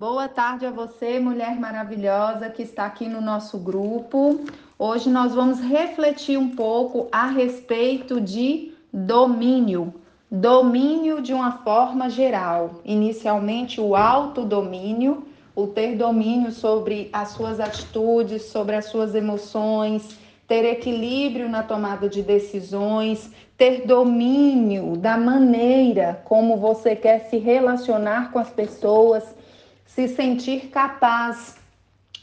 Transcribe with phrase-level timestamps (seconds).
[0.00, 4.40] Boa tarde a você, mulher maravilhosa que está aqui no nosso grupo.
[4.78, 9.92] Hoje nós vamos refletir um pouco a respeito de domínio.
[10.30, 12.80] Domínio de uma forma geral.
[12.82, 20.64] Inicialmente, o autodomínio, o ter domínio sobre as suas atitudes, sobre as suas emoções, ter
[20.64, 28.38] equilíbrio na tomada de decisões, ter domínio da maneira como você quer se relacionar com
[28.38, 29.38] as pessoas
[29.94, 31.56] se sentir capaz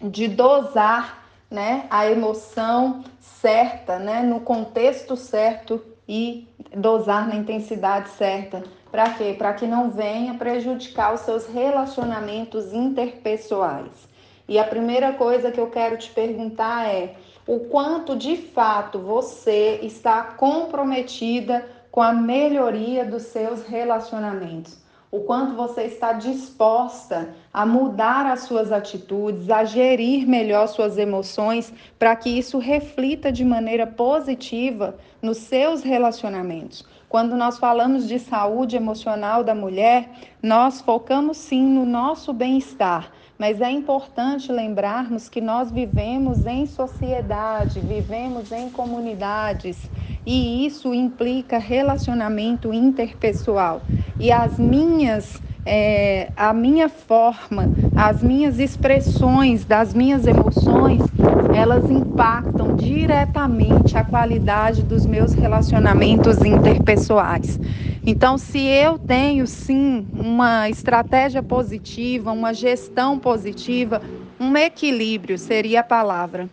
[0.00, 8.64] de dosar né, a emoção certa, né, no contexto certo e dosar na intensidade certa.
[8.90, 9.34] Para quê?
[9.38, 14.08] Para que não venha prejudicar os seus relacionamentos interpessoais.
[14.48, 17.14] E a primeira coisa que eu quero te perguntar é:
[17.46, 24.82] o quanto de fato você está comprometida com a melhoria dos seus relacionamentos?
[25.12, 31.70] O quanto você está disposta a mudar as suas atitudes, a gerir melhor suas emoções,
[31.98, 36.82] para que isso reflita de maneira positiva nos seus relacionamentos.
[37.10, 40.08] Quando nós falamos de saúde emocional da mulher,
[40.42, 47.80] nós focamos sim no nosso bem-estar, mas é importante lembrarmos que nós vivemos em sociedade,
[47.80, 49.90] vivemos em comunidades
[50.24, 53.82] e isso implica relacionamento interpessoal.
[54.18, 61.02] E as minhas, é, a minha forma, as minhas expressões das minhas emoções,
[61.54, 67.58] elas impactam diretamente a qualidade dos meus relacionamentos interpessoais.
[68.06, 74.00] Então, se eu tenho sim uma estratégia positiva, uma gestão positiva,
[74.40, 76.48] um equilíbrio seria a palavra.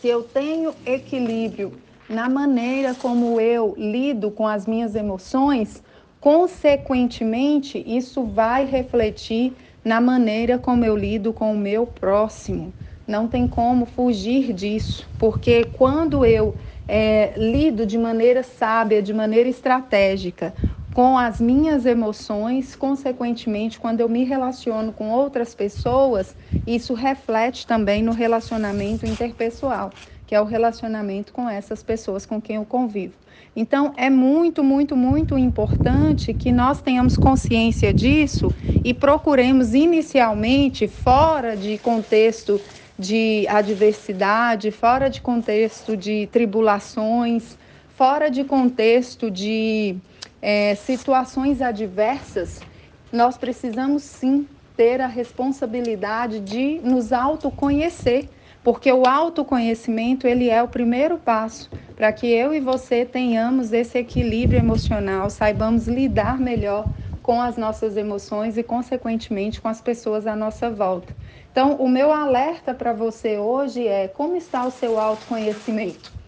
[0.00, 1.72] Se eu tenho equilíbrio
[2.10, 5.80] na maneira como eu lido com as minhas emoções,
[6.20, 12.74] consequentemente, isso vai refletir na maneira como eu lido com o meu próximo.
[13.06, 16.56] Não tem como fugir disso, porque quando eu
[16.88, 20.52] é, lido de maneira sábia, de maneira estratégica,
[20.92, 26.36] com as minhas emoções, consequentemente, quando eu me relaciono com outras pessoas,
[26.66, 29.90] isso reflete também no relacionamento interpessoal
[30.30, 33.14] que é o relacionamento com essas pessoas com quem eu convivo.
[33.56, 38.52] Então, é muito, muito, muito importante que nós tenhamos consciência disso
[38.84, 42.62] e procuremos inicialmente, fora de contexto
[42.96, 47.58] de adversidade, fora de contexto de tribulações,
[47.88, 49.96] fora de contexto de
[50.40, 52.64] é, situações adversas,
[53.12, 58.30] nós precisamos sim ter a responsabilidade de nos autoconhecer
[58.62, 63.98] porque o autoconhecimento ele é o primeiro passo para que eu e você tenhamos esse
[63.98, 66.90] equilíbrio emocional, saibamos lidar melhor
[67.22, 71.12] com as nossas emoções e consequentemente com as pessoas à nossa volta.
[71.50, 76.19] Então, o meu alerta para você hoje é como está o seu autoconhecimento?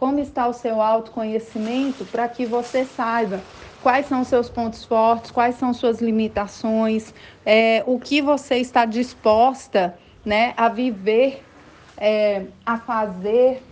[0.00, 3.44] Como está o seu autoconhecimento para que você saiba
[3.82, 7.12] quais são seus pontos fortes, quais são suas limitações,
[7.44, 11.50] é, o que você está disposta né, a viver
[11.98, 13.62] é, a fazer,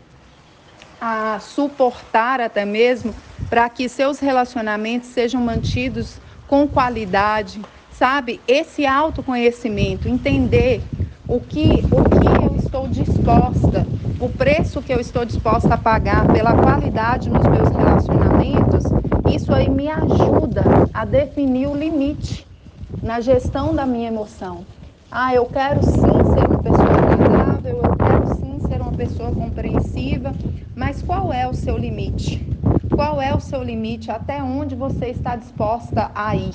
[1.00, 3.16] a suportar até mesmo,
[3.48, 8.42] para que seus relacionamentos sejam mantidos com qualidade, sabe?
[8.46, 10.94] Esse autoconhecimento, entender
[11.26, 13.87] o que, o que eu estou disposta,
[14.18, 19.68] o preço que eu estou disposta a pagar pela qualidade nos meus relacionamentos, isso aí
[19.68, 22.48] me ajuda a definir o limite
[23.00, 24.66] na gestão da minha emoção.
[25.10, 30.36] Ah, eu quero sim ser uma pessoa agradável, eu quero sim ser uma pessoa compreensiva,
[30.74, 32.46] mas qual é o seu limite?
[32.90, 34.10] Qual é o seu limite?
[34.10, 36.54] Até onde você está disposta a ir?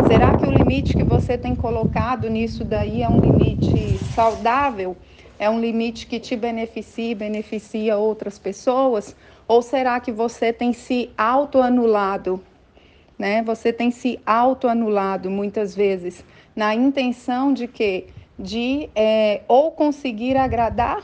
[0.00, 4.96] Será que o limite que você tem colocado nisso daí é um limite saudável?
[5.40, 9.16] É um limite que te beneficia e beneficia outras pessoas?
[9.48, 12.44] Ou será que você tem se autoanulado?
[13.18, 13.42] Né?
[13.44, 16.22] Você tem se autoanulado muitas vezes
[16.54, 18.08] na intenção de que
[18.38, 21.02] de é, ou conseguir agradar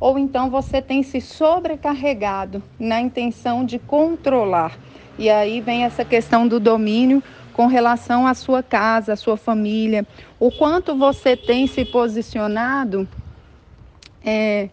[0.00, 4.76] ou então você tem se sobrecarregado na intenção de controlar.
[5.16, 7.22] E aí vem essa questão do domínio
[7.52, 10.04] com relação à sua casa, à sua família,
[10.40, 13.08] o quanto você tem se posicionado
[14.26, 14.70] é,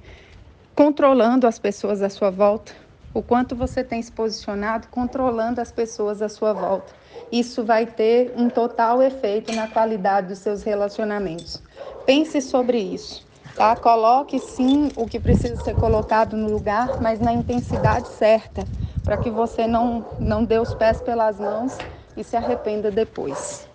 [0.75, 2.73] controlando as pessoas à sua volta,
[3.13, 6.93] o quanto você tem se posicionado controlando as pessoas à sua volta.
[7.31, 11.63] Isso vai ter um total efeito na qualidade dos seus relacionamentos.
[12.05, 13.75] Pense sobre isso, tá?
[13.75, 18.67] Coloque sim o que precisa ser colocado no lugar, mas na intensidade certa,
[19.05, 21.83] para que você não, não dê os pés pelas mãos
[22.15, 23.72] e se arrependa depois.